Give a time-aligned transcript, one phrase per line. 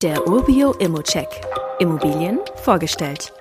[0.00, 1.26] Der Urbio Immocheck.
[1.80, 3.32] Immobilien vorgestellt.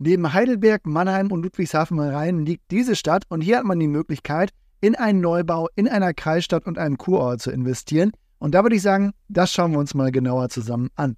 [0.00, 3.86] Neben Heidelberg, Mannheim und Ludwigshafen am Rhein liegt diese Stadt und hier hat man die
[3.86, 8.10] Möglichkeit, in einen Neubau in einer Kreisstadt und einem Kurort zu investieren.
[8.40, 11.16] Und da würde ich sagen, das schauen wir uns mal genauer zusammen an.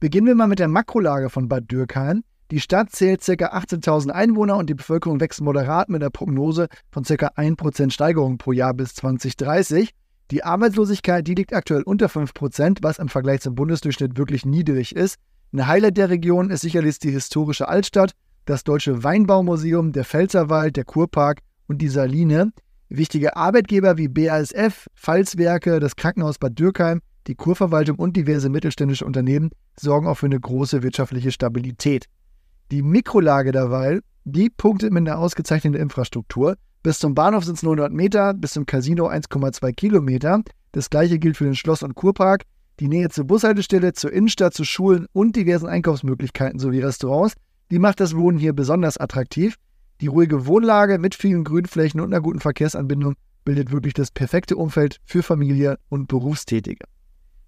[0.00, 2.24] Beginnen wir mal mit der Makrolage von Bad Dürkheim.
[2.50, 3.32] Die Stadt zählt ca.
[3.32, 7.28] 18.000 Einwohner und die Bevölkerung wächst moderat mit einer Prognose von ca.
[7.28, 9.94] 1% Steigerung pro Jahr bis 2030.
[10.30, 15.16] Die Arbeitslosigkeit, die liegt aktuell unter 5%, was im Vergleich zum Bundesdurchschnitt wirklich niedrig ist.
[15.52, 18.12] Ein Highlight der Region ist sicherlich die historische Altstadt,
[18.46, 22.52] das Deutsche Weinbaumuseum, der Pfälzerwald, der Kurpark und die Saline.
[22.88, 29.50] Wichtige Arbeitgeber wie BASF, Pfalzwerke, das Krankenhaus Bad Dürkheim, die Kurverwaltung und diverse mittelständische Unternehmen
[29.78, 32.06] sorgen auch für eine große wirtschaftliche Stabilität.
[32.70, 36.56] Die Mikrolage derweil, die punktet mit einer ausgezeichneten Infrastruktur.
[36.82, 40.42] Bis zum Bahnhof sind es 900 Meter, bis zum Casino 1,2 Kilometer.
[40.72, 42.42] Das gleiche gilt für den Schloss- und Kurpark.
[42.80, 47.34] Die Nähe zur Bushaltestelle, zur Innenstadt, zu Schulen und diversen Einkaufsmöglichkeiten sowie Restaurants,
[47.70, 49.56] die macht das Wohnen hier besonders attraktiv.
[50.00, 54.98] Die ruhige Wohnlage mit vielen Grünflächen und einer guten Verkehrsanbindung bildet wirklich das perfekte Umfeld
[55.04, 56.84] für Familie und Berufstätige.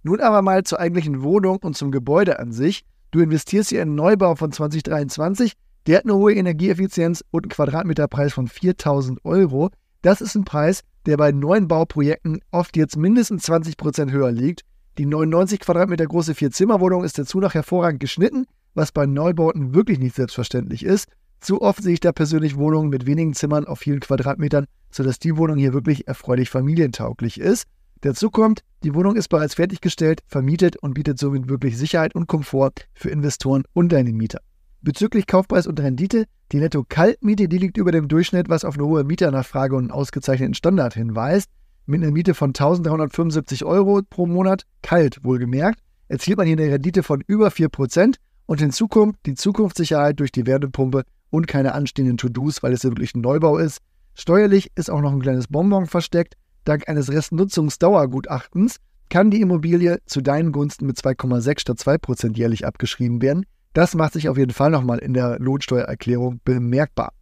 [0.03, 2.85] Nun aber mal zur eigentlichen Wohnung und zum Gebäude an sich.
[3.11, 5.55] Du investierst hier in einen Neubau von 2023,
[5.87, 9.71] der hat eine hohe Energieeffizienz und einen Quadratmeterpreis von 4000 Euro.
[10.03, 14.63] Das ist ein Preis, der bei neuen Bauprojekten oft jetzt mindestens 20 Prozent höher liegt.
[14.97, 20.15] Die 99 Quadratmeter große Vierzimmerwohnung ist dazu noch hervorragend geschnitten, was bei Neubauten wirklich nicht
[20.15, 21.09] selbstverständlich ist.
[21.41, 25.37] Zu oft sehe ich da persönlich Wohnungen mit wenigen Zimmern auf vielen Quadratmetern, sodass die
[25.37, 27.67] Wohnung hier wirklich erfreulich familientauglich ist.
[28.01, 32.89] Dazu kommt, die Wohnung ist bereits fertiggestellt, vermietet und bietet somit wirklich Sicherheit und Komfort
[32.95, 34.41] für Investoren und deine Mieter.
[34.85, 39.03] Bezüglich Kaufpreis und Rendite, die Netto-Kaltmiete, die liegt über dem Durchschnitt, was auf eine hohe
[39.03, 41.49] Mieternachfrage und einen ausgezeichneten Standard hinweist.
[41.87, 47.03] Mit einer Miete von 1375 Euro pro Monat, kalt wohlgemerkt, erzielt man hier eine Rendite
[47.03, 52.63] von über 4% und in Zukunft die Zukunftssicherheit durch die Wärmepumpe und keine anstehenden To-Dos,
[52.63, 53.79] weil es ja wirklich ein Neubau ist.
[54.13, 56.35] Steuerlich ist auch noch ein kleines Bonbon versteckt.
[56.65, 63.23] Dank eines Restnutzungsdauergutachtens kann die Immobilie zu deinen Gunsten mit 2,6 statt 2% jährlich abgeschrieben
[63.23, 63.47] werden.
[63.75, 67.13] Das macht sich auf jeden Fall nochmal in der Lohnsteuererklärung bemerkbar.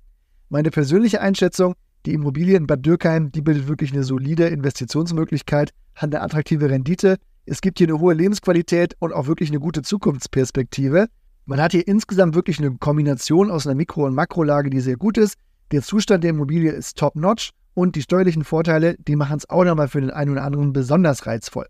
[0.51, 1.75] Meine persönliche Einschätzung,
[2.05, 7.17] die Immobilie in Bad Dürkheim, die bildet wirklich eine solide Investitionsmöglichkeit, hat eine attraktive Rendite.
[7.47, 11.07] Es gibt hier eine hohe Lebensqualität und auch wirklich eine gute Zukunftsperspektive.
[11.47, 15.17] Man hat hier insgesamt wirklich eine Kombination aus einer Mikro- und Makrolage, die sehr gut
[15.17, 15.37] ist.
[15.71, 19.89] Der Zustand der Immobilie ist top-notch und die steuerlichen Vorteile, die machen es auch nochmal
[19.89, 21.67] für den einen oder anderen besonders reizvoll.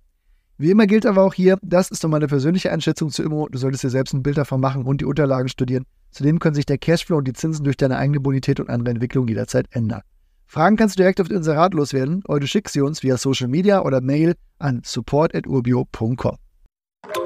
[0.62, 3.48] Wie immer gilt aber auch hier, das ist doch meine persönliche Einschätzung zu Immo.
[3.48, 5.86] Du solltest dir selbst ein Bild davon machen und die Unterlagen studieren.
[6.12, 9.26] Zudem können sich der Cashflow und die Zinsen durch deine eigene Bonität und andere Entwicklung
[9.26, 10.02] jederzeit ändern.
[10.46, 13.48] Fragen kannst du direkt auf den Inserat loswerden oder du schickst sie uns via Social
[13.48, 16.36] Media oder Mail an support.urbio.com.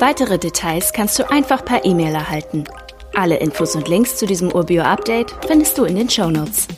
[0.00, 2.64] Weitere Details kannst du einfach per E-Mail erhalten.
[3.14, 6.68] Alle Infos und Links zu diesem Urbio-Update findest du in den Show Notes.